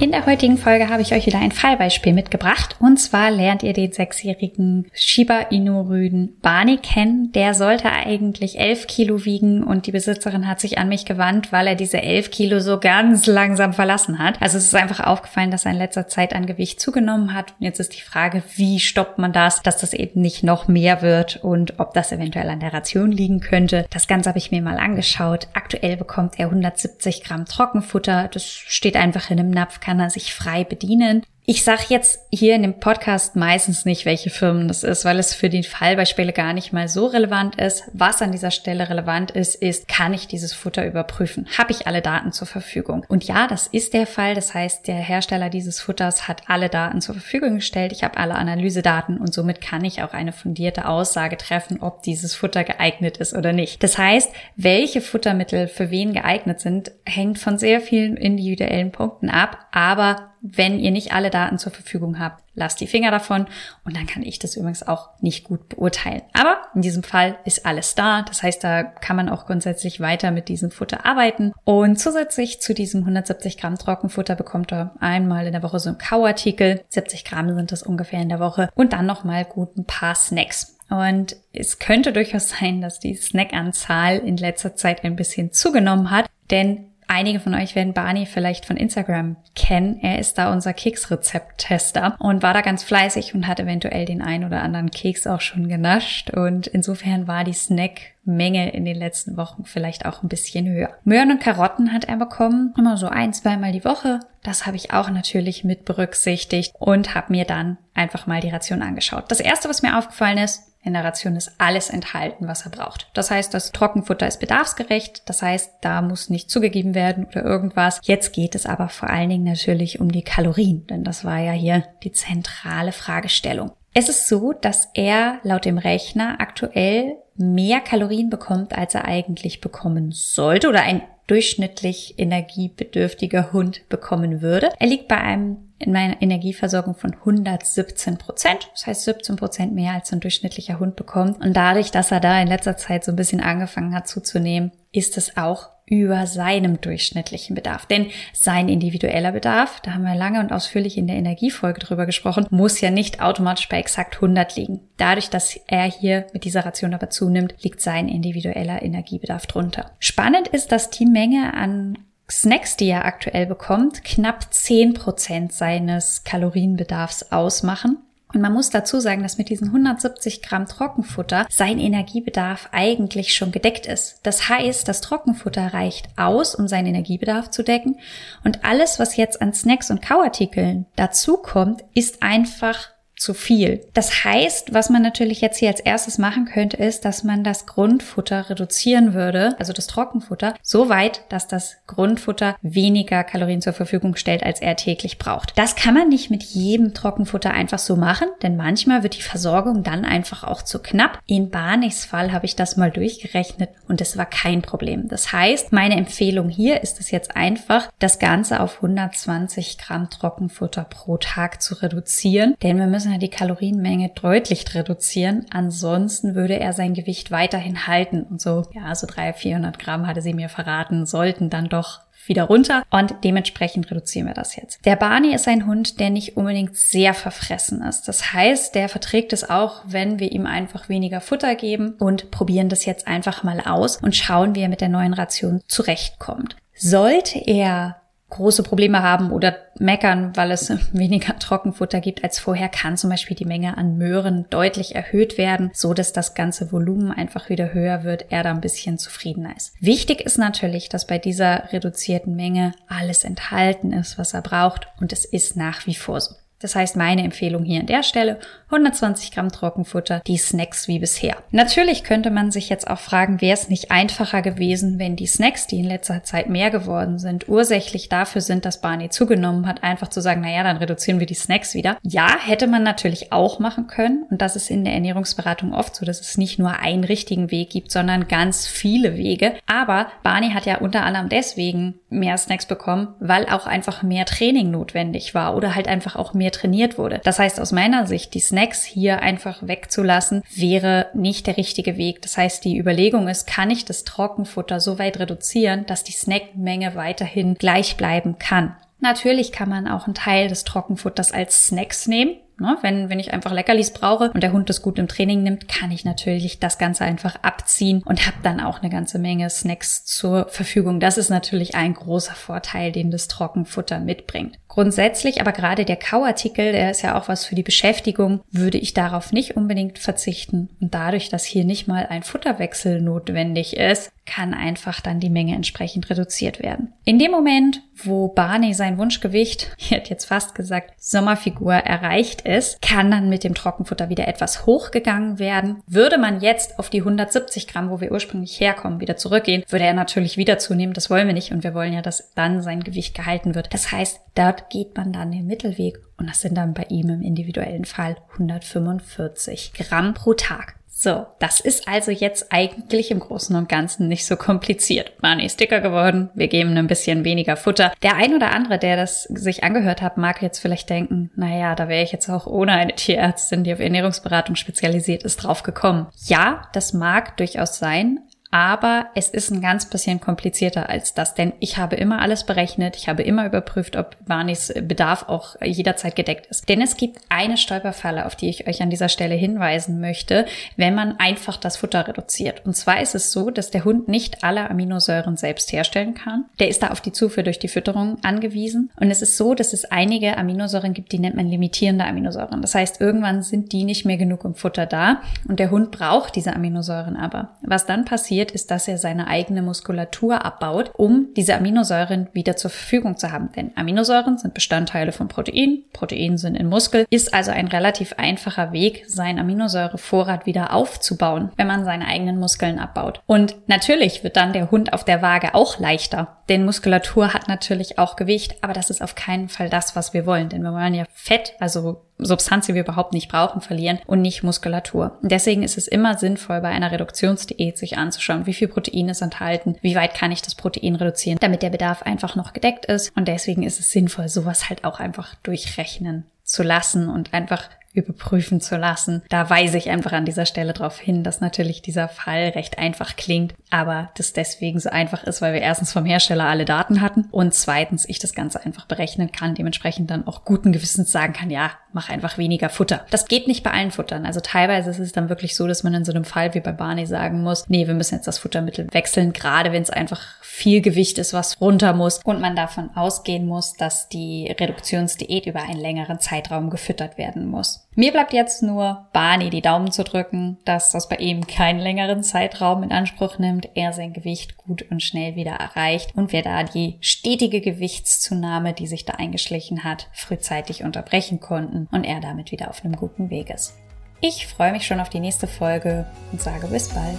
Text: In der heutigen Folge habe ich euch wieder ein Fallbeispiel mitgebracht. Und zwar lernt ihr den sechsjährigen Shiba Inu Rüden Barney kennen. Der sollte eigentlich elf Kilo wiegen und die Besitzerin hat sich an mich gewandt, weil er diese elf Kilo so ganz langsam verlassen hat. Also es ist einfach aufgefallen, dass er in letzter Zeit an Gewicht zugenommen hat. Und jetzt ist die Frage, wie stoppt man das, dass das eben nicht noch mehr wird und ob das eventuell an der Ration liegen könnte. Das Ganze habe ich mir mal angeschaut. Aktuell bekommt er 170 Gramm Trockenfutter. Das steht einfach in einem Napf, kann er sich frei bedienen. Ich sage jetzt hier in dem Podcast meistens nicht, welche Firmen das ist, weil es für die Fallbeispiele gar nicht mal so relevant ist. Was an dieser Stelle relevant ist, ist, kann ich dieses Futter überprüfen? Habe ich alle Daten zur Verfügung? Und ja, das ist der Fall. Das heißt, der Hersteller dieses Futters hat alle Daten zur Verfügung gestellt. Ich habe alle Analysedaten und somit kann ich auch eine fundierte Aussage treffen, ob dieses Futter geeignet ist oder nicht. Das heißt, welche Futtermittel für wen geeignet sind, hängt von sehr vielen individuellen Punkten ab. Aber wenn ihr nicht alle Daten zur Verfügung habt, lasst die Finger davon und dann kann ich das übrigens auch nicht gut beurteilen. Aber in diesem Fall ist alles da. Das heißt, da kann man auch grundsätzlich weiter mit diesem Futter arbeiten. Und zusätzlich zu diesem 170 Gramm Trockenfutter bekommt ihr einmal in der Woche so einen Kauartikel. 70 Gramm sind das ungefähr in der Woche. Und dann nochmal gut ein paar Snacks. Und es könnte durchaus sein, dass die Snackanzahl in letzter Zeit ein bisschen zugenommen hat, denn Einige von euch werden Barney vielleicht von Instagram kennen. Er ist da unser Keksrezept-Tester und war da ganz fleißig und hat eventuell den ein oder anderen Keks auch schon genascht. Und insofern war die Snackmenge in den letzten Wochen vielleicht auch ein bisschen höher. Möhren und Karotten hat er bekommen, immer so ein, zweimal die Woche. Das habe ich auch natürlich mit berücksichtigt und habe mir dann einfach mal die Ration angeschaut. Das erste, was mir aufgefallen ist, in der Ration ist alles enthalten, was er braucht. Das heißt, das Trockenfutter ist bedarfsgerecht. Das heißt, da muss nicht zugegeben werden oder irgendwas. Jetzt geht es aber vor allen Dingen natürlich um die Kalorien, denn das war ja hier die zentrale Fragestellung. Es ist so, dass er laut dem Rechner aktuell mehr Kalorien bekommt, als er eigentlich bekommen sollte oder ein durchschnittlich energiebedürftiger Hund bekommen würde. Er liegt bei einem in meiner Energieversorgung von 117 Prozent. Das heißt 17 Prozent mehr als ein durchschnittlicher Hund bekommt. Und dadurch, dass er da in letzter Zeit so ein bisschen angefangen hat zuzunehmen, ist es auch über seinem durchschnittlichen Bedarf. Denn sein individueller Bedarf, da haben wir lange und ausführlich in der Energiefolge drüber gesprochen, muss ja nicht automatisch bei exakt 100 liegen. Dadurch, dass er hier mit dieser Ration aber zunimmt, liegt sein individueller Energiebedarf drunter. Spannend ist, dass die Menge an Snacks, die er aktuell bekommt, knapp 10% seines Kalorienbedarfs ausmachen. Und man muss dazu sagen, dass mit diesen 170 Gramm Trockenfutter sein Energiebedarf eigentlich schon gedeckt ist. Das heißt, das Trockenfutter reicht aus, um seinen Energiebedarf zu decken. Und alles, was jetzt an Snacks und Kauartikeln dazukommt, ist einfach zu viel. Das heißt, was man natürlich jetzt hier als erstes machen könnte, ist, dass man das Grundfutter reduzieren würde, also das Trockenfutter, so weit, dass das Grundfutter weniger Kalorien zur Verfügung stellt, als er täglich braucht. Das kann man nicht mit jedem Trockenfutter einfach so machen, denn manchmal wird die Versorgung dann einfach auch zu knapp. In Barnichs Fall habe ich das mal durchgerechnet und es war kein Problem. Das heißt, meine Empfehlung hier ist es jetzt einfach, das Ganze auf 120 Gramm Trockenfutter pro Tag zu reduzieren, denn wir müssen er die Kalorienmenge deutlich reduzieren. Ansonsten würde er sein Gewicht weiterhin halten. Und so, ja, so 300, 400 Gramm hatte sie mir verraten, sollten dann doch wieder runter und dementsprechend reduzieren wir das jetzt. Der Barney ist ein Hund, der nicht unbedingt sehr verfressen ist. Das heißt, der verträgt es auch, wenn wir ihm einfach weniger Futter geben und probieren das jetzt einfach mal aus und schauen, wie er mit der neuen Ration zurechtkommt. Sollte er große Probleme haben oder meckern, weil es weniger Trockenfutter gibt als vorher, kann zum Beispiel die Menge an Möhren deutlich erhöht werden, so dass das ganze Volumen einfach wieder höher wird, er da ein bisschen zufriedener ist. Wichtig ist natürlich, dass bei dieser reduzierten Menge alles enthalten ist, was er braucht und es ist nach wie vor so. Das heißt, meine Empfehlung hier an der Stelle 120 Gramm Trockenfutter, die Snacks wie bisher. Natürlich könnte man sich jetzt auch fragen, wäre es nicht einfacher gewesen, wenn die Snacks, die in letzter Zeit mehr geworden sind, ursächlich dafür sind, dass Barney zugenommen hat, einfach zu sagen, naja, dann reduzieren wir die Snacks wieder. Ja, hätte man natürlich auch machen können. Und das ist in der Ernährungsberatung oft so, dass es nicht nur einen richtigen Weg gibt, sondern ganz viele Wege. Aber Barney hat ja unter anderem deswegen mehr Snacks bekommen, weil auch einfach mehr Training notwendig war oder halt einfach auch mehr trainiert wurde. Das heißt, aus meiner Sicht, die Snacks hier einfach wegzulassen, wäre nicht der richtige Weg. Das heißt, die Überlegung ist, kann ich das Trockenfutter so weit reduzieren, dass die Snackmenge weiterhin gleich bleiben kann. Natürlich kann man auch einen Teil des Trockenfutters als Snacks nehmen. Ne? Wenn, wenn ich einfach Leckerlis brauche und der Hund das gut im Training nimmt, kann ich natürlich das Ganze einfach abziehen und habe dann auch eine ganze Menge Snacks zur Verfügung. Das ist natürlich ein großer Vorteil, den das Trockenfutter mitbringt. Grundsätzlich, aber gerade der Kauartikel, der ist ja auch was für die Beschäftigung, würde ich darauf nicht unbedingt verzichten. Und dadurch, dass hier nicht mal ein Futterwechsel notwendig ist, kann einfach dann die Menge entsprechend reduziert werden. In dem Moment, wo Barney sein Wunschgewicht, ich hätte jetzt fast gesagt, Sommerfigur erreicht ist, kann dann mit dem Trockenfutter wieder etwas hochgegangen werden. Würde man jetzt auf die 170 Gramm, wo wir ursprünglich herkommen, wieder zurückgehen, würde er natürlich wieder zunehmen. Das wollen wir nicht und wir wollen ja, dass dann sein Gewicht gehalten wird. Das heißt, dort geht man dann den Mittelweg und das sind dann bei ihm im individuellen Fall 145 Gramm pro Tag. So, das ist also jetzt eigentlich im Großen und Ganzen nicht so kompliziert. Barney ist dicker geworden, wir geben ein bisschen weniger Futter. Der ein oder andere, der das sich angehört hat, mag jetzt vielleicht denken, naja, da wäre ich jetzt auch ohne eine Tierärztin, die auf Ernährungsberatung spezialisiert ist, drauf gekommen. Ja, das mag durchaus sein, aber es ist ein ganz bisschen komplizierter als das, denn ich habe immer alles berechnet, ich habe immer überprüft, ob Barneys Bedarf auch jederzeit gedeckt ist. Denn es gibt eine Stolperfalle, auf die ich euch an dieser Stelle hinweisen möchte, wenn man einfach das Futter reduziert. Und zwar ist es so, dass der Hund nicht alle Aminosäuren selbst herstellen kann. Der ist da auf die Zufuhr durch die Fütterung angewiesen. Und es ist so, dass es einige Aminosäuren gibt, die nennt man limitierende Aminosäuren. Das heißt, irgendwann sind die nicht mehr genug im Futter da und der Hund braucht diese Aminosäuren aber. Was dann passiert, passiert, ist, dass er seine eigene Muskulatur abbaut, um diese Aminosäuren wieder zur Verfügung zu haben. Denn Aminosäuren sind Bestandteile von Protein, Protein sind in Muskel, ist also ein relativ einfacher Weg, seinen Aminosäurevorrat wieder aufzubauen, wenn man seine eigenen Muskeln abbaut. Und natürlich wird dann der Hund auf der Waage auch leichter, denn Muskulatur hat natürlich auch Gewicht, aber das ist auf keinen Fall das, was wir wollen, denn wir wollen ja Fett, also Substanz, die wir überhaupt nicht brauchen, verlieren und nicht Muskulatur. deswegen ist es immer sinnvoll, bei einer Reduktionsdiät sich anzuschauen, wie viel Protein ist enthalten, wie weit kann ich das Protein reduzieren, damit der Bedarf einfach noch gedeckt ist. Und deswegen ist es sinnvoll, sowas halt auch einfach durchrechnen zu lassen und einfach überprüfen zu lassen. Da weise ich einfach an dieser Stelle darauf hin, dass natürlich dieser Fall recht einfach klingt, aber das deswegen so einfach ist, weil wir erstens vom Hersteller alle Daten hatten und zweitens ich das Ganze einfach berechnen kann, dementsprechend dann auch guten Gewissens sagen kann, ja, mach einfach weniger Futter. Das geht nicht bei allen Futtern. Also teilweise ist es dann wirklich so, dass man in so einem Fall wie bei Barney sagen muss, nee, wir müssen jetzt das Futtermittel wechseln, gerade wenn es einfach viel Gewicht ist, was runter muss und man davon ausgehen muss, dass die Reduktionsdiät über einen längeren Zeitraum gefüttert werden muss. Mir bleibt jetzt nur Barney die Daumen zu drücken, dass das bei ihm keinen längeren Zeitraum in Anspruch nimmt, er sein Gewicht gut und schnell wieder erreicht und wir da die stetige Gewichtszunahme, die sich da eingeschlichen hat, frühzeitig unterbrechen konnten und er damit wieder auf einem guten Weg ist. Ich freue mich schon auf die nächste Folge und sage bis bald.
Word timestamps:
In 0.00 0.10
der 0.10 0.26
heutigen 0.26 0.58
Folge 0.58 0.88
habe 0.88 1.02
ich 1.02 1.14
euch 1.14 1.24
wieder 1.24 1.38
ein 1.38 1.52
Fallbeispiel 1.52 2.12
mitgebracht. 2.12 2.76
Und 2.80 2.98
zwar 2.98 3.30
lernt 3.30 3.62
ihr 3.62 3.72
den 3.72 3.92
sechsjährigen 3.92 4.86
Shiba 4.92 5.46
Inu 5.50 5.82
Rüden 5.82 6.36
Barney 6.42 6.78
kennen. 6.78 7.30
Der 7.32 7.54
sollte 7.54 7.90
eigentlich 7.90 8.58
elf 8.58 8.88
Kilo 8.88 9.24
wiegen 9.24 9.62
und 9.62 9.86
die 9.86 9.92
Besitzerin 9.92 10.48
hat 10.48 10.60
sich 10.60 10.78
an 10.78 10.88
mich 10.88 11.06
gewandt, 11.06 11.52
weil 11.52 11.68
er 11.68 11.74
diese 11.76 12.02
elf 12.02 12.32
Kilo 12.32 12.58
so 12.58 12.80
ganz 12.80 13.26
langsam 13.26 13.72
verlassen 13.72 14.18
hat. 14.18 14.42
Also 14.42 14.58
es 14.58 14.64
ist 14.64 14.74
einfach 14.74 14.98
aufgefallen, 14.98 15.52
dass 15.52 15.64
er 15.64 15.70
in 15.70 15.78
letzter 15.78 16.08
Zeit 16.08 16.34
an 16.34 16.46
Gewicht 16.46 16.80
zugenommen 16.80 17.32
hat. 17.32 17.54
Und 17.58 17.64
jetzt 17.64 17.78
ist 17.78 17.96
die 17.96 18.02
Frage, 18.02 18.42
wie 18.56 18.80
stoppt 18.80 19.18
man 19.18 19.32
das, 19.32 19.62
dass 19.62 19.78
das 19.78 19.94
eben 19.94 20.20
nicht 20.20 20.42
noch 20.42 20.66
mehr 20.66 21.02
wird 21.02 21.36
und 21.42 21.78
ob 21.78 21.94
das 21.94 22.10
eventuell 22.10 22.50
an 22.50 22.60
der 22.60 22.74
Ration 22.74 23.12
liegen 23.12 23.38
könnte. 23.40 23.86
Das 23.90 24.08
Ganze 24.08 24.28
habe 24.28 24.38
ich 24.38 24.50
mir 24.50 24.60
mal 24.60 24.78
angeschaut. 24.78 25.46
Aktuell 25.54 25.96
bekommt 25.96 26.38
er 26.38 26.46
170 26.46 27.22
Gramm 27.22 27.46
Trockenfutter. 27.46 28.28
Das 28.32 28.44
steht 28.44 28.96
einfach 28.96 29.30
in 29.30 29.38
einem 29.38 29.50
Napf, 29.50 29.80
kann 29.84 30.00
er 30.00 30.10
sich 30.10 30.34
frei 30.34 30.64
bedienen. 30.64 31.24
Ich 31.46 31.62
sage 31.62 31.82
jetzt 31.90 32.20
hier 32.32 32.54
in 32.54 32.62
dem 32.62 32.80
Podcast 32.80 33.36
meistens 33.36 33.84
nicht, 33.84 34.06
welche 34.06 34.30
Firmen 34.30 34.66
das 34.66 34.82
ist, 34.82 35.04
weil 35.04 35.18
es 35.18 35.34
für 35.34 35.50
die 35.50 35.62
Fallbeispiele 35.62 36.32
gar 36.32 36.54
nicht 36.54 36.72
mal 36.72 36.88
so 36.88 37.04
relevant 37.04 37.56
ist. 37.56 37.84
Was 37.92 38.22
an 38.22 38.32
dieser 38.32 38.50
Stelle 38.50 38.88
relevant 38.88 39.30
ist, 39.30 39.54
ist, 39.54 39.86
kann 39.86 40.14
ich 40.14 40.26
dieses 40.26 40.54
Futter 40.54 40.86
überprüfen? 40.86 41.46
Habe 41.58 41.72
ich 41.72 41.86
alle 41.86 42.00
Daten 42.00 42.32
zur 42.32 42.46
Verfügung? 42.46 43.04
Und 43.08 43.24
ja, 43.24 43.46
das 43.46 43.66
ist 43.66 43.92
der 43.92 44.06
Fall. 44.06 44.34
Das 44.34 44.54
heißt, 44.54 44.88
der 44.88 44.94
Hersteller 44.94 45.50
dieses 45.50 45.82
Futters 45.82 46.28
hat 46.28 46.44
alle 46.48 46.70
Daten 46.70 47.02
zur 47.02 47.14
Verfügung 47.14 47.56
gestellt. 47.56 47.92
Ich 47.92 48.04
habe 48.04 48.16
alle 48.16 48.36
Analysedaten 48.36 49.18
und 49.18 49.34
somit 49.34 49.60
kann 49.60 49.84
ich 49.84 50.02
auch 50.02 50.14
eine 50.14 50.32
fundierte 50.32 50.88
Aussage 50.88 51.36
treffen, 51.36 51.82
ob 51.82 52.02
dieses 52.02 52.34
Futter 52.34 52.64
geeignet 52.64 53.18
ist 53.18 53.34
oder 53.34 53.52
nicht. 53.52 53.82
Das 53.82 53.98
heißt, 53.98 54.32
welche 54.56 55.02
Futtermittel 55.02 55.68
für 55.68 55.90
wen 55.90 56.14
geeignet 56.14 56.62
sind, 56.62 56.90
hängt 57.04 57.38
von 57.38 57.58
sehr 57.58 57.82
vielen 57.82 58.16
individuellen 58.16 58.92
Punkten 58.92 59.28
ab. 59.28 59.58
Aber 59.72 60.30
wenn 60.46 60.78
ihr 60.78 60.90
nicht 60.90 61.14
alle 61.14 61.30
Daten 61.30 61.58
zur 61.58 61.72
Verfügung 61.72 62.18
habt, 62.18 62.44
lasst 62.54 62.78
die 62.78 62.86
Finger 62.86 63.10
davon 63.10 63.46
und 63.84 63.96
dann 63.96 64.06
kann 64.06 64.22
ich 64.22 64.38
das 64.38 64.56
übrigens 64.56 64.86
auch 64.86 65.08
nicht 65.22 65.44
gut 65.44 65.70
beurteilen. 65.70 66.20
Aber 66.34 66.58
in 66.74 66.82
diesem 66.82 67.02
Fall 67.02 67.38
ist 67.46 67.64
alles 67.64 67.94
da. 67.94 68.20
Das 68.20 68.42
heißt, 68.42 68.62
da 68.62 68.82
kann 68.82 69.16
man 69.16 69.30
auch 69.30 69.46
grundsätzlich 69.46 70.00
weiter 70.00 70.30
mit 70.30 70.48
diesem 70.48 70.70
Futter 70.70 71.06
arbeiten. 71.06 71.52
Und 71.64 71.98
zusätzlich 71.98 72.60
zu 72.60 72.74
diesem 72.74 73.00
170 73.00 73.56
Gramm 73.56 73.78
Trockenfutter 73.78 74.34
bekommt 74.34 74.70
ihr 74.70 74.90
einmal 75.00 75.46
in 75.46 75.52
der 75.52 75.62
Woche 75.62 75.78
so 75.78 75.88
einen 75.88 75.98
Kauartikel. 75.98 76.84
70 76.90 77.24
Gramm 77.24 77.54
sind 77.54 77.72
das 77.72 77.82
ungefähr 77.82 78.20
in 78.20 78.28
der 78.28 78.40
Woche. 78.40 78.68
Und 78.74 78.92
dann 78.92 79.06
nochmal 79.06 79.46
gut 79.46 79.78
ein 79.78 79.86
paar 79.86 80.14
Snacks. 80.14 80.76
Und 80.90 81.36
es 81.54 81.78
könnte 81.78 82.12
durchaus 82.12 82.50
sein, 82.50 82.82
dass 82.82 83.00
die 83.00 83.14
Snackanzahl 83.14 84.18
in 84.18 84.36
letzter 84.36 84.76
Zeit 84.76 85.04
ein 85.04 85.16
bisschen 85.16 85.52
zugenommen 85.52 86.10
hat, 86.10 86.26
denn 86.50 86.90
Einige 87.06 87.40
von 87.40 87.54
euch 87.54 87.74
werden 87.74 87.92
Barney 87.92 88.26
vielleicht 88.26 88.66
von 88.66 88.76
Instagram 88.76 89.36
kennen. 89.54 89.98
Er 90.00 90.18
ist 90.18 90.38
da 90.38 90.52
unser 90.52 90.72
Keksrezept-Tester 90.72 92.16
und 92.18 92.42
war 92.42 92.54
da 92.54 92.60
ganz 92.60 92.82
fleißig 92.82 93.34
und 93.34 93.46
hat 93.46 93.60
eventuell 93.60 94.04
den 94.04 94.22
ein 94.22 94.44
oder 94.44 94.62
anderen 94.62 94.90
Keks 94.90 95.26
auch 95.26 95.40
schon 95.40 95.68
genascht. 95.68 96.30
Und 96.30 96.66
insofern 96.66 97.26
war 97.28 97.44
die 97.44 97.52
Snackmenge 97.52 98.72
in 98.72 98.84
den 98.84 98.96
letzten 98.96 99.36
Wochen 99.36 99.64
vielleicht 99.64 100.06
auch 100.06 100.22
ein 100.22 100.28
bisschen 100.28 100.68
höher. 100.68 100.90
Möhren 101.04 101.30
und 101.30 101.40
Karotten 101.40 101.92
hat 101.92 102.04
er 102.04 102.16
bekommen, 102.16 102.74
immer 102.78 102.96
so 102.96 103.08
ein, 103.08 103.32
zweimal 103.32 103.72
die 103.72 103.84
Woche. 103.84 104.20
Das 104.42 104.66
habe 104.66 104.76
ich 104.76 104.92
auch 104.92 105.10
natürlich 105.10 105.64
mit 105.64 105.84
berücksichtigt 105.84 106.74
und 106.78 107.14
habe 107.14 107.32
mir 107.32 107.44
dann 107.44 107.78
einfach 107.94 108.26
mal 108.26 108.40
die 108.40 108.50
Ration 108.50 108.82
angeschaut. 108.82 109.24
Das 109.28 109.40
erste, 109.40 109.68
was 109.68 109.82
mir 109.82 109.98
aufgefallen 109.98 110.38
ist, 110.38 110.73
in 110.84 110.92
der 110.92 111.04
Ration 111.04 111.34
ist 111.34 111.52
alles 111.58 111.90
enthalten, 111.90 112.46
was 112.46 112.64
er 112.64 112.70
braucht. 112.70 113.08
Das 113.14 113.30
heißt, 113.30 113.54
das 113.54 113.72
Trockenfutter 113.72 114.26
ist 114.26 114.40
bedarfsgerecht. 114.40 115.22
Das 115.26 115.42
heißt, 115.42 115.72
da 115.80 116.02
muss 116.02 116.30
nicht 116.30 116.50
zugegeben 116.50 116.94
werden 116.94 117.24
oder 117.24 117.42
irgendwas. 117.42 118.00
Jetzt 118.02 118.32
geht 118.32 118.54
es 118.54 118.66
aber 118.66 118.88
vor 118.88 119.08
allen 119.08 119.30
Dingen 119.30 119.44
natürlich 119.44 120.00
um 120.00 120.12
die 120.12 120.22
Kalorien, 120.22 120.86
denn 120.86 121.02
das 121.02 121.24
war 121.24 121.38
ja 121.38 121.52
hier 121.52 121.84
die 122.02 122.12
zentrale 122.12 122.92
Fragestellung. 122.92 123.72
Es 123.94 124.08
ist 124.08 124.28
so, 124.28 124.52
dass 124.52 124.88
er 124.94 125.38
laut 125.42 125.64
dem 125.64 125.78
Rechner 125.78 126.36
aktuell 126.40 127.16
mehr 127.36 127.80
Kalorien 127.80 128.28
bekommt, 128.28 128.76
als 128.76 128.94
er 128.94 129.06
eigentlich 129.06 129.60
bekommen 129.60 130.12
sollte 130.12 130.68
oder 130.68 130.82
ein 130.82 131.02
durchschnittlich 131.26 132.18
energiebedürftiger 132.18 133.52
Hund 133.52 133.88
bekommen 133.88 134.42
würde. 134.42 134.72
Er 134.78 134.86
liegt 134.86 135.08
bei 135.08 135.16
einem 135.16 135.56
in 135.78 135.92
meiner 135.92 136.20
Energieversorgung 136.22 136.94
von 136.94 137.14
117 137.14 138.16
Prozent. 138.16 138.70
Das 138.72 138.86
heißt 138.86 139.04
17 139.04 139.36
Prozent 139.36 139.74
mehr 139.74 139.92
als 139.92 140.12
ein 140.12 140.20
durchschnittlicher 140.20 140.78
Hund 140.78 140.96
bekommt. 140.96 141.40
Und 141.44 141.54
dadurch, 141.54 141.90
dass 141.90 142.10
er 142.10 142.20
da 142.20 142.40
in 142.40 142.48
letzter 142.48 142.76
Zeit 142.76 143.04
so 143.04 143.12
ein 143.12 143.16
bisschen 143.16 143.40
angefangen 143.40 143.94
hat 143.94 144.08
zuzunehmen, 144.08 144.72
ist 144.92 145.18
es 145.18 145.36
auch 145.36 145.70
über 145.86 146.26
seinem 146.26 146.80
durchschnittlichen 146.80 147.54
Bedarf. 147.54 147.86
Denn 147.86 148.06
sein 148.32 148.68
individueller 148.68 149.32
Bedarf, 149.32 149.80
da 149.80 149.94
haben 149.94 150.04
wir 150.04 150.14
lange 150.14 150.40
und 150.40 150.52
ausführlich 150.52 150.96
in 150.96 151.06
der 151.06 151.16
Energiefolge 151.16 151.80
drüber 151.80 152.06
gesprochen, 152.06 152.46
muss 152.50 152.80
ja 152.80 152.90
nicht 152.90 153.20
automatisch 153.20 153.68
bei 153.68 153.78
exakt 153.78 154.14
100 154.16 154.56
liegen. 154.56 154.80
Dadurch, 154.96 155.28
dass 155.28 155.58
er 155.66 155.84
hier 155.84 156.26
mit 156.32 156.44
dieser 156.44 156.64
Ration 156.64 156.94
aber 156.94 157.10
zunimmt, 157.10 157.54
liegt 157.62 157.80
sein 157.80 158.08
individueller 158.08 158.82
Energiebedarf 158.82 159.46
drunter. 159.46 159.90
Spannend 159.98 160.48
ist, 160.48 160.72
dass 160.72 160.90
die 160.90 161.06
Menge 161.06 161.52
an 161.54 161.98
Snacks, 162.30 162.76
die 162.76 162.88
er 162.88 163.04
aktuell 163.04 163.46
bekommt, 163.46 164.02
knapp 164.04 164.46
10% 164.50 165.52
seines 165.52 166.24
Kalorienbedarfs 166.24 167.30
ausmachen. 167.30 167.98
Und 168.34 168.40
man 168.40 168.52
muss 168.52 168.70
dazu 168.70 168.98
sagen, 168.98 169.22
dass 169.22 169.38
mit 169.38 169.48
diesen 169.48 169.68
170 169.68 170.42
Gramm 170.42 170.66
Trockenfutter 170.66 171.46
sein 171.48 171.78
Energiebedarf 171.78 172.68
eigentlich 172.72 173.34
schon 173.34 173.52
gedeckt 173.52 173.86
ist. 173.86 174.18
Das 174.24 174.48
heißt, 174.48 174.88
das 174.88 175.00
Trockenfutter 175.00 175.72
reicht 175.72 176.08
aus, 176.16 176.54
um 176.56 176.66
seinen 176.66 176.88
Energiebedarf 176.88 177.50
zu 177.50 177.62
decken. 177.62 178.00
Und 178.42 178.64
alles, 178.64 178.98
was 178.98 179.16
jetzt 179.16 179.40
an 179.40 179.54
Snacks 179.54 179.90
und 179.90 180.02
Kauartikeln 180.02 180.86
dazukommt, 180.96 181.84
ist 181.94 182.22
einfach 182.22 182.93
zu 183.16 183.34
viel. 183.34 183.84
Das 183.94 184.24
heißt, 184.24 184.74
was 184.74 184.90
man 184.90 185.02
natürlich 185.02 185.40
jetzt 185.40 185.58
hier 185.58 185.68
als 185.68 185.80
erstes 185.80 186.18
machen 186.18 186.46
könnte, 186.46 186.76
ist, 186.76 187.04
dass 187.04 187.24
man 187.24 187.44
das 187.44 187.66
Grundfutter 187.66 188.50
reduzieren 188.50 189.14
würde, 189.14 189.54
also 189.58 189.72
das 189.72 189.86
Trockenfutter, 189.86 190.54
so 190.62 190.88
weit, 190.88 191.22
dass 191.28 191.46
das 191.46 191.76
Grundfutter 191.86 192.56
weniger 192.62 193.24
Kalorien 193.24 193.62
zur 193.62 193.72
Verfügung 193.72 194.16
stellt, 194.16 194.42
als 194.42 194.60
er 194.60 194.76
täglich 194.76 195.18
braucht. 195.18 195.56
Das 195.56 195.76
kann 195.76 195.94
man 195.94 196.08
nicht 196.08 196.30
mit 196.30 196.42
jedem 196.42 196.94
Trockenfutter 196.94 197.52
einfach 197.52 197.78
so 197.78 197.96
machen, 197.96 198.28
denn 198.42 198.56
manchmal 198.56 199.02
wird 199.02 199.16
die 199.16 199.22
Versorgung 199.22 199.82
dann 199.82 200.04
einfach 200.04 200.44
auch 200.44 200.62
zu 200.62 200.80
knapp. 200.80 201.20
In 201.26 201.50
Barnichs 201.50 202.04
Fall 202.04 202.32
habe 202.32 202.46
ich 202.46 202.56
das 202.56 202.76
mal 202.76 202.90
durchgerechnet 202.90 203.70
und 203.88 204.00
es 204.00 204.16
war 204.16 204.26
kein 204.26 204.62
Problem. 204.62 205.08
Das 205.08 205.32
heißt, 205.32 205.72
meine 205.72 205.96
Empfehlung 205.96 206.48
hier 206.48 206.82
ist 206.82 207.00
es 207.00 207.10
jetzt 207.10 207.36
einfach, 207.36 207.90
das 207.98 208.18
Ganze 208.18 208.60
auf 208.60 208.76
120 208.76 209.78
Gramm 209.78 210.10
Trockenfutter 210.10 210.84
pro 210.84 211.16
Tag 211.16 211.62
zu 211.62 211.74
reduzieren, 211.74 212.54
denn 212.62 212.78
wir 212.78 212.86
müssen 212.86 213.12
er 213.12 213.18
die 213.18 213.30
Kalorienmenge 213.30 214.10
deutlich 214.14 214.74
reduzieren. 214.74 215.46
Ansonsten 215.50 216.34
würde 216.34 216.58
er 216.58 216.72
sein 216.72 216.94
Gewicht 216.94 217.30
weiterhin 217.30 217.86
halten. 217.86 218.22
Und 218.22 218.40
so, 218.40 218.64
ja, 218.72 218.94
so 218.94 219.06
300, 219.06 219.36
400 219.36 219.78
Gramm 219.78 220.06
hatte 220.06 220.22
sie 220.22 220.34
mir 220.34 220.48
verraten, 220.48 221.06
sollten 221.06 221.50
dann 221.50 221.68
doch 221.68 222.03
wieder 222.28 222.44
runter 222.44 222.84
und 222.90 223.14
dementsprechend 223.24 223.90
reduzieren 223.90 224.26
wir 224.26 224.34
das 224.34 224.56
jetzt. 224.56 224.84
Der 224.84 224.96
Barney 224.96 225.34
ist 225.34 225.48
ein 225.48 225.66
Hund, 225.66 226.00
der 226.00 226.10
nicht 226.10 226.36
unbedingt 226.36 226.76
sehr 226.76 227.14
verfressen 227.14 227.82
ist. 227.82 228.08
Das 228.08 228.32
heißt, 228.32 228.74
der 228.74 228.88
verträgt 228.88 229.32
es 229.32 229.48
auch, 229.48 229.82
wenn 229.86 230.18
wir 230.18 230.32
ihm 230.32 230.46
einfach 230.46 230.88
weniger 230.88 231.20
Futter 231.20 231.54
geben 231.54 231.94
und 231.98 232.30
probieren 232.30 232.68
das 232.68 232.84
jetzt 232.84 233.06
einfach 233.06 233.42
mal 233.42 233.60
aus 233.60 233.96
und 233.96 234.16
schauen, 234.16 234.54
wie 234.54 234.62
er 234.62 234.68
mit 234.68 234.80
der 234.80 234.88
neuen 234.88 235.14
Ration 235.14 235.60
zurechtkommt. 235.66 236.56
Sollte 236.74 237.38
er 237.38 238.00
große 238.34 238.62
Probleme 238.62 239.02
haben 239.02 239.32
oder 239.32 239.56
meckern, 239.78 240.32
weil 240.34 240.50
es 240.50 240.70
weniger 240.92 241.38
Trockenfutter 241.38 242.00
gibt 242.00 242.22
als 242.22 242.38
vorher, 242.38 242.68
kann 242.68 242.96
zum 242.96 243.10
Beispiel 243.10 243.36
die 243.36 243.44
Menge 243.44 243.76
an 243.78 243.96
Möhren 243.96 244.46
deutlich 244.50 244.94
erhöht 244.94 245.38
werden, 245.38 245.70
so 245.72 245.94
dass 245.94 246.12
das 246.12 246.34
ganze 246.34 246.70
Volumen 246.72 247.10
einfach 247.10 247.48
wieder 247.48 247.72
höher 247.72 248.04
wird, 248.04 248.26
er 248.30 248.42
da 248.42 248.50
ein 248.50 248.60
bisschen 248.60 248.98
zufriedener 248.98 249.56
ist. 249.56 249.72
Wichtig 249.80 250.20
ist 250.20 250.38
natürlich, 250.38 250.88
dass 250.88 251.06
bei 251.06 251.18
dieser 251.18 251.72
reduzierten 251.72 252.36
Menge 252.36 252.72
alles 252.88 253.24
enthalten 253.24 253.92
ist, 253.92 254.18
was 254.18 254.34
er 254.34 254.42
braucht 254.42 254.88
und 255.00 255.12
es 255.12 255.24
ist 255.24 255.56
nach 255.56 255.86
wie 255.86 255.94
vor 255.94 256.20
so. 256.20 256.34
Das 256.64 256.74
heißt, 256.74 256.96
meine 256.96 257.22
Empfehlung 257.22 257.62
hier 257.62 257.80
an 257.80 257.86
der 257.86 258.02
Stelle 258.02 258.38
120 258.70 259.32
Gramm 259.32 259.52
Trockenfutter, 259.52 260.22
die 260.26 260.38
Snacks 260.38 260.88
wie 260.88 260.98
bisher. 260.98 261.36
Natürlich 261.50 262.04
könnte 262.04 262.30
man 262.30 262.50
sich 262.50 262.70
jetzt 262.70 262.88
auch 262.88 263.00
fragen, 263.00 263.42
wäre 263.42 263.52
es 263.52 263.68
nicht 263.68 263.90
einfacher 263.90 264.40
gewesen, 264.40 264.98
wenn 264.98 265.14
die 265.14 265.26
Snacks, 265.26 265.66
die 265.66 265.80
in 265.80 265.84
letzter 265.84 266.22
Zeit 266.22 266.48
mehr 266.48 266.70
geworden 266.70 267.18
sind, 267.18 267.50
ursächlich 267.50 268.08
dafür 268.08 268.40
sind, 268.40 268.64
dass 268.64 268.80
Barney 268.80 269.10
zugenommen 269.10 269.66
hat, 269.66 269.84
einfach 269.84 270.08
zu 270.08 270.22
sagen, 270.22 270.40
naja, 270.40 270.62
dann 270.62 270.78
reduzieren 270.78 271.20
wir 271.20 271.26
die 271.26 271.34
Snacks 271.34 271.74
wieder. 271.74 271.98
Ja, 272.02 272.38
hätte 272.40 272.66
man 272.66 272.82
natürlich 272.82 273.30
auch 273.30 273.58
machen 273.58 273.86
können. 273.86 274.24
Und 274.30 274.40
das 274.40 274.56
ist 274.56 274.70
in 274.70 274.84
der 274.84 274.94
Ernährungsberatung 274.94 275.74
oft 275.74 275.94
so, 275.94 276.06
dass 276.06 276.22
es 276.22 276.38
nicht 276.38 276.58
nur 276.58 276.78
einen 276.78 277.04
richtigen 277.04 277.50
Weg 277.50 277.68
gibt, 277.68 277.90
sondern 277.90 278.26
ganz 278.26 278.66
viele 278.66 279.18
Wege. 279.18 279.52
Aber 279.66 280.06
Barney 280.22 280.52
hat 280.52 280.64
ja 280.64 280.78
unter 280.78 281.02
anderem 281.02 281.28
deswegen 281.28 282.00
mehr 282.08 282.38
Snacks 282.38 282.64
bekommen, 282.64 283.08
weil 283.20 283.44
auch 283.50 283.66
einfach 283.66 284.02
mehr 284.02 284.24
Training 284.24 284.70
notwendig 284.70 285.34
war 285.34 285.54
oder 285.56 285.74
halt 285.74 285.88
einfach 285.88 286.16
auch 286.16 286.32
mehr 286.32 286.53
trainiert 286.54 286.98
wurde. 286.98 287.20
Das 287.24 287.38
heißt, 287.38 287.60
aus 287.60 287.72
meiner 287.72 288.06
Sicht, 288.06 288.34
die 288.34 288.40
Snacks 288.40 288.84
hier 288.84 289.20
einfach 289.20 289.66
wegzulassen, 289.66 290.42
wäre 290.54 291.06
nicht 291.14 291.46
der 291.46 291.56
richtige 291.56 291.96
Weg. 291.96 292.22
Das 292.22 292.36
heißt, 292.36 292.64
die 292.64 292.78
Überlegung 292.78 293.28
ist, 293.28 293.46
kann 293.46 293.70
ich 293.70 293.84
das 293.84 294.04
Trockenfutter 294.04 294.80
so 294.80 294.98
weit 294.98 295.18
reduzieren, 295.18 295.86
dass 295.86 296.04
die 296.04 296.12
Snackmenge 296.12 296.94
weiterhin 296.94 297.54
gleich 297.54 297.96
bleiben 297.96 298.38
kann. 298.38 298.76
Natürlich 299.00 299.52
kann 299.52 299.68
man 299.68 299.86
auch 299.86 300.06
einen 300.06 300.14
Teil 300.14 300.48
des 300.48 300.64
Trockenfutters 300.64 301.32
als 301.32 301.66
Snacks 301.66 302.06
nehmen. 302.06 302.36
Ne? 302.58 302.76
Wenn, 302.82 303.10
wenn 303.10 303.18
ich 303.18 303.32
einfach 303.32 303.52
Leckerlis 303.52 303.92
brauche 303.92 304.30
und 304.30 304.42
der 304.42 304.52
Hund 304.52 304.68
das 304.68 304.82
gut 304.82 304.98
im 304.98 305.08
Training 305.08 305.42
nimmt, 305.42 305.68
kann 305.68 305.90
ich 305.90 306.04
natürlich 306.04 306.60
das 306.60 306.78
Ganze 306.78 307.04
einfach 307.04 307.36
abziehen 307.42 308.02
und 308.04 308.26
habe 308.26 308.36
dann 308.42 308.60
auch 308.60 308.80
eine 308.80 308.90
ganze 308.90 309.18
Menge 309.18 309.50
Snacks 309.50 310.04
zur 310.04 310.48
Verfügung. 310.48 311.00
Das 311.00 311.18
ist 311.18 311.30
natürlich 311.30 311.74
ein 311.74 311.94
großer 311.94 312.34
Vorteil, 312.34 312.92
den 312.92 313.10
das 313.10 313.28
Trockenfutter 313.28 314.00
mitbringt. 314.00 314.58
Grundsätzlich, 314.68 315.40
aber 315.40 315.52
gerade 315.52 315.84
der 315.84 315.96
Kauartikel, 315.96 316.72
der 316.72 316.90
ist 316.90 317.02
ja 317.02 317.18
auch 317.18 317.28
was 317.28 317.44
für 317.44 317.54
die 317.54 317.62
Beschäftigung, 317.62 318.40
würde 318.50 318.78
ich 318.78 318.92
darauf 318.92 319.32
nicht 319.32 319.56
unbedingt 319.56 319.98
verzichten. 319.98 320.68
Und 320.80 320.94
dadurch, 320.94 321.28
dass 321.28 321.44
hier 321.44 321.64
nicht 321.64 321.86
mal 321.86 322.06
ein 322.06 322.24
Futterwechsel 322.24 323.00
notwendig 323.00 323.76
ist, 323.76 324.10
kann 324.26 324.54
einfach 324.54 325.00
dann 325.00 325.20
die 325.20 325.30
Menge 325.30 325.54
entsprechend 325.54 326.08
reduziert 326.08 326.62
werden. 326.62 326.92
In 327.04 327.18
dem 327.18 327.30
Moment, 327.30 327.82
wo 328.02 328.28
Barney 328.28 328.74
sein 328.74 328.98
Wunschgewicht, 328.98 329.74
ich 329.78 329.90
hätte 329.90 330.10
jetzt 330.10 330.24
fast 330.24 330.54
gesagt, 330.54 330.92
Sommerfigur 330.98 331.74
erreicht 331.74 332.42
ist, 332.42 332.80
kann 332.80 333.10
dann 333.10 333.28
mit 333.28 333.44
dem 333.44 333.54
Trockenfutter 333.54 334.08
wieder 334.08 334.26
etwas 334.26 334.66
hochgegangen 334.66 335.38
werden. 335.38 335.82
Würde 335.86 336.18
man 336.18 336.40
jetzt 336.40 336.78
auf 336.78 336.90
die 336.90 337.00
170 337.00 337.68
Gramm, 337.68 337.90
wo 337.90 338.00
wir 338.00 338.12
ursprünglich 338.12 338.58
herkommen, 338.60 339.00
wieder 339.00 339.16
zurückgehen, 339.16 339.64
würde 339.68 339.84
er 339.84 339.94
natürlich 339.94 340.36
wieder 340.36 340.58
zunehmen. 340.58 340.94
Das 340.94 341.10
wollen 341.10 341.26
wir 341.26 341.34
nicht 341.34 341.52
und 341.52 341.62
wir 341.62 341.74
wollen 341.74 341.92
ja, 341.92 342.02
dass 342.02 342.32
dann 342.34 342.62
sein 342.62 342.82
Gewicht 342.82 343.14
gehalten 343.14 343.54
wird. 343.54 343.72
Das 343.72 343.92
heißt, 343.92 344.20
dort 344.34 344.70
geht 344.70 344.96
man 344.96 345.12
dann 345.12 345.32
den 345.32 345.46
Mittelweg 345.46 345.98
und 346.16 346.28
das 346.28 346.40
sind 346.40 346.56
dann 346.56 346.74
bei 346.74 346.86
ihm 346.88 347.10
im 347.10 347.22
individuellen 347.22 347.84
Fall 347.84 348.16
145 348.32 349.72
Gramm 349.74 350.14
pro 350.14 350.34
Tag. 350.34 350.76
So, 350.96 351.26
das 351.40 351.58
ist 351.58 351.88
also 351.88 352.12
jetzt 352.12 352.52
eigentlich 352.52 353.10
im 353.10 353.18
Großen 353.18 353.56
und 353.56 353.68
Ganzen 353.68 354.06
nicht 354.06 354.26
so 354.26 354.36
kompliziert. 354.36 355.12
Barney 355.20 355.44
ist 355.44 355.58
dicker 355.58 355.80
geworden, 355.80 356.30
wir 356.34 356.46
geben 356.46 356.76
ein 356.78 356.86
bisschen 356.86 357.24
weniger 357.24 357.56
Futter. 357.56 357.92
Der 358.04 358.14
ein 358.14 358.32
oder 358.32 358.52
andere, 358.52 358.78
der 358.78 358.96
das 358.96 359.24
sich 359.24 359.64
angehört 359.64 360.02
hat, 360.02 360.18
mag 360.18 360.40
jetzt 360.40 360.60
vielleicht 360.60 360.88
denken, 360.88 361.32
naja, 361.34 361.74
da 361.74 361.88
wäre 361.88 362.04
ich 362.04 362.12
jetzt 362.12 362.28
auch 362.30 362.46
ohne 362.46 362.72
eine 362.72 362.94
Tierärztin, 362.94 363.64
die 363.64 363.72
auf 363.72 363.80
Ernährungsberatung 363.80 364.54
spezialisiert 364.54 365.24
ist, 365.24 365.38
drauf 365.38 365.64
gekommen. 365.64 366.06
Ja, 366.26 366.68
das 366.72 366.92
mag 366.92 367.36
durchaus 367.38 367.76
sein, 367.76 368.20
aber 368.54 369.06
es 369.16 369.30
ist 369.30 369.50
ein 369.50 369.60
ganz 369.60 369.86
bisschen 369.86 370.20
komplizierter 370.20 370.88
als 370.88 371.12
das, 371.12 371.34
denn 371.34 371.54
ich 371.58 371.76
habe 371.76 371.96
immer 371.96 372.22
alles 372.22 372.44
berechnet, 372.44 372.94
ich 372.94 373.08
habe 373.08 373.24
immer 373.24 373.46
überprüft, 373.46 373.96
ob 373.96 374.16
Barneys 374.26 374.72
Bedarf 374.80 375.24
auch 375.28 375.56
jederzeit 375.60 376.14
gedeckt 376.14 376.46
ist. 376.46 376.68
Denn 376.68 376.80
es 376.80 376.96
gibt 376.96 377.18
eine 377.28 377.56
Stolperfalle, 377.56 378.24
auf 378.26 378.36
die 378.36 378.48
ich 378.48 378.68
euch 378.68 378.80
an 378.80 378.90
dieser 378.90 379.08
Stelle 379.08 379.34
hinweisen 379.34 380.00
möchte, 380.00 380.46
wenn 380.76 380.94
man 380.94 381.18
einfach 381.18 381.56
das 381.56 381.76
Futter 381.76 382.06
reduziert. 382.06 382.64
Und 382.64 382.76
zwar 382.76 383.00
ist 383.00 383.16
es 383.16 383.32
so, 383.32 383.50
dass 383.50 383.72
der 383.72 383.84
Hund 383.84 384.06
nicht 384.06 384.44
alle 384.44 384.70
Aminosäuren 384.70 385.36
selbst 385.36 385.72
herstellen 385.72 386.14
kann. 386.14 386.44
Der 386.60 386.68
ist 386.68 386.80
da 386.84 386.90
auf 386.90 387.00
die 387.00 387.10
Zufuhr 387.10 387.42
durch 387.42 387.58
die 387.58 387.66
Fütterung 387.66 388.18
angewiesen. 388.22 388.92
Und 389.00 389.10
es 389.10 389.20
ist 389.20 389.36
so, 389.36 389.54
dass 389.54 389.72
es 389.72 389.84
einige 389.86 390.36
Aminosäuren 390.36 390.94
gibt, 390.94 391.10
die 391.10 391.18
nennt 391.18 391.34
man 391.34 391.48
limitierende 391.48 392.04
Aminosäuren. 392.04 392.62
Das 392.62 392.76
heißt, 392.76 393.00
irgendwann 393.00 393.42
sind 393.42 393.72
die 393.72 393.82
nicht 393.82 394.04
mehr 394.04 394.16
genug 394.16 394.44
im 394.44 394.54
Futter 394.54 394.86
da 394.86 395.22
und 395.48 395.58
der 395.58 395.72
Hund 395.72 395.90
braucht 395.90 396.36
diese 396.36 396.54
Aminosäuren 396.54 397.16
aber. 397.16 397.56
Was 397.62 397.86
dann 397.86 398.04
passiert, 398.04 398.43
passiert, 398.44 398.50
ist, 398.52 398.70
dass 398.70 398.88
er 398.88 398.98
seine 398.98 399.26
eigene 399.26 399.62
Muskulatur 399.62 400.44
abbaut, 400.44 400.90
um 400.96 401.28
diese 401.36 401.54
Aminosäuren 401.54 402.28
wieder 402.32 402.56
zur 402.56 402.70
Verfügung 402.70 403.16
zu 403.16 403.32
haben. 403.32 403.50
Denn 403.54 403.72
Aminosäuren 403.76 404.38
sind 404.38 404.54
Bestandteile 404.54 405.12
von 405.12 405.28
Protein, 405.28 405.84
Protein 405.92 406.38
sind 406.38 406.56
in 406.56 406.68
Muskel, 406.68 407.06
ist 407.10 407.32
also 407.32 407.50
ein 407.50 407.68
relativ 407.68 408.14
einfacher 408.16 408.72
Weg, 408.72 409.04
seinen 409.06 409.38
Aminosäurevorrat 409.38 410.46
wieder 410.46 410.72
aufzubauen, 410.72 411.50
wenn 411.56 411.66
man 411.66 411.84
seine 411.84 412.06
eigenen 412.06 412.38
Muskeln 412.38 412.78
abbaut. 412.78 413.20
Und 413.26 413.56
natürlich 413.66 414.24
wird 414.24 414.36
dann 414.36 414.52
der 414.52 414.70
Hund 414.70 414.92
auf 414.92 415.04
der 415.04 415.22
Waage 415.22 415.54
auch 415.54 415.78
leichter, 415.78 416.38
denn 416.48 416.64
Muskulatur 416.64 417.32
hat 417.32 417.48
natürlich 417.48 417.98
auch 417.98 418.16
Gewicht, 418.16 418.56
aber 418.62 418.72
das 418.72 418.90
ist 418.90 419.02
auf 419.02 419.14
keinen 419.14 419.48
Fall 419.48 419.70
das, 419.70 419.96
was 419.96 420.12
wir 420.12 420.26
wollen, 420.26 420.48
denn 420.48 420.62
wir 420.62 420.72
wollen 420.72 420.94
ja 420.94 421.04
Fett, 421.14 421.54
also 421.60 422.02
Substanz, 422.18 422.66
die 422.66 422.74
wir 422.74 422.82
überhaupt 422.82 423.12
nicht 423.12 423.28
brauchen, 423.28 423.60
verlieren 423.60 423.98
und 424.06 424.22
nicht 424.22 424.42
Muskulatur. 424.42 425.18
deswegen 425.22 425.62
ist 425.62 425.76
es 425.76 425.88
immer 425.88 426.16
sinnvoll, 426.16 426.60
bei 426.60 426.68
einer 426.68 426.92
Reduktionsdiät 426.92 427.76
sich 427.76 427.98
anzuschauen, 427.98 428.46
wie 428.46 428.54
viel 428.54 428.68
Protein 428.68 429.08
ist 429.08 429.22
enthalten, 429.22 429.76
wie 429.82 429.94
weit 429.94 430.14
kann 430.14 430.32
ich 430.32 430.42
das 430.42 430.54
Protein 430.54 430.94
reduzieren, 430.94 431.38
damit 431.40 431.62
der 431.62 431.70
Bedarf 431.70 432.02
einfach 432.02 432.36
noch 432.36 432.52
gedeckt 432.52 432.86
ist. 432.86 433.12
Und 433.16 433.28
deswegen 433.28 433.62
ist 433.62 433.80
es 433.80 433.90
sinnvoll, 433.90 434.28
sowas 434.28 434.68
halt 434.68 434.84
auch 434.84 435.00
einfach 435.00 435.34
durchrechnen 435.42 436.24
zu 436.44 436.62
lassen 436.62 437.08
und 437.08 437.32
einfach 437.34 437.68
überprüfen 437.94 438.60
zu 438.60 438.76
lassen. 438.76 439.22
Da 439.28 439.48
weise 439.48 439.78
ich 439.78 439.88
einfach 439.88 440.12
an 440.12 440.24
dieser 440.24 440.46
Stelle 440.46 440.72
darauf 440.72 440.98
hin, 440.98 441.22
dass 441.22 441.40
natürlich 441.40 441.80
dieser 441.80 442.08
Fall 442.08 442.48
recht 442.54 442.78
einfach 442.78 443.16
klingt, 443.16 443.54
aber 443.70 444.10
das 444.16 444.32
deswegen 444.32 444.80
so 444.80 444.90
einfach 444.90 445.24
ist, 445.24 445.40
weil 445.40 445.54
wir 445.54 445.60
erstens 445.60 445.92
vom 445.92 446.04
Hersteller 446.04 446.46
alle 446.46 446.64
Daten 446.64 447.00
hatten 447.00 447.26
und 447.30 447.54
zweitens 447.54 448.08
ich 448.08 448.18
das 448.18 448.34
Ganze 448.34 448.64
einfach 448.64 448.86
berechnen 448.86 449.32
kann, 449.32 449.54
dementsprechend 449.54 450.10
dann 450.10 450.26
auch 450.26 450.44
guten 450.44 450.72
Gewissens 450.72 451.12
sagen 451.12 451.32
kann, 451.32 451.50
ja, 451.50 451.70
mach 451.92 452.08
einfach 452.08 452.36
weniger 452.36 452.68
Futter. 452.68 453.06
Das 453.10 453.26
geht 453.26 453.46
nicht 453.46 453.62
bei 453.62 453.70
allen 453.70 453.92
Futtern. 453.92 454.26
Also 454.26 454.40
teilweise 454.40 454.90
ist 454.90 454.98
es 454.98 455.12
dann 455.12 455.28
wirklich 455.28 455.54
so, 455.54 455.66
dass 455.66 455.84
man 455.84 455.94
in 455.94 456.04
so 456.04 456.12
einem 456.12 456.24
Fall 456.24 456.54
wie 456.54 456.60
bei 456.60 456.72
Barney 456.72 457.06
sagen 457.06 457.42
muss, 457.42 457.68
nee, 457.68 457.86
wir 457.86 457.94
müssen 457.94 458.16
jetzt 458.16 458.26
das 458.26 458.38
Futtermittel 458.38 458.92
wechseln, 458.92 459.32
gerade 459.32 459.72
wenn 459.72 459.82
es 459.82 459.90
einfach 459.90 460.20
viel 460.42 460.80
Gewicht 460.80 461.18
ist, 461.18 461.32
was 461.32 461.60
runter 461.60 461.92
muss 461.92 462.20
und 462.24 462.40
man 462.40 462.56
davon 462.56 462.90
ausgehen 462.96 463.46
muss, 463.46 463.74
dass 463.74 464.08
die 464.08 464.54
Reduktionsdiät 464.58 465.46
über 465.46 465.62
einen 465.62 465.80
längeren 465.80 466.20
Zeitraum 466.20 466.70
gefüttert 466.70 467.18
werden 467.18 467.46
muss. 467.46 467.83
Mir 467.96 468.10
bleibt 468.10 468.32
jetzt 468.32 468.60
nur 468.60 469.06
Barney 469.12 469.50
die 469.50 469.62
Daumen 469.62 469.92
zu 469.92 470.02
drücken, 470.02 470.58
dass 470.64 470.90
das 470.90 471.08
bei 471.08 471.16
ihm 471.16 471.46
keinen 471.46 471.78
längeren 471.78 472.24
Zeitraum 472.24 472.82
in 472.82 472.90
Anspruch 472.90 473.38
nimmt, 473.38 473.68
er 473.74 473.92
sein 473.92 474.12
Gewicht 474.12 474.56
gut 474.56 474.82
und 474.90 475.00
schnell 475.00 475.36
wieder 475.36 475.52
erreicht 475.52 476.16
und 476.16 476.32
wir 476.32 476.42
da 476.42 476.64
die 476.64 476.96
stetige 477.00 477.60
Gewichtszunahme, 477.60 478.72
die 478.72 478.88
sich 478.88 479.04
da 479.04 479.14
eingeschlichen 479.14 479.84
hat, 479.84 480.08
frühzeitig 480.12 480.82
unterbrechen 480.82 481.38
konnten 481.38 481.88
und 481.92 482.02
er 482.02 482.20
damit 482.20 482.50
wieder 482.50 482.68
auf 482.68 482.84
einem 482.84 482.96
guten 482.96 483.30
Weg 483.30 483.50
ist. 483.50 483.74
Ich 484.20 484.48
freue 484.48 484.72
mich 484.72 484.86
schon 484.86 485.00
auf 485.00 485.10
die 485.10 485.20
nächste 485.20 485.46
Folge 485.46 486.06
und 486.32 486.42
sage 486.42 486.66
bis 486.66 486.88
bald. 486.88 487.18